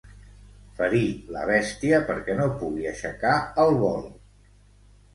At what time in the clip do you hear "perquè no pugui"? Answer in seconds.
2.09-2.91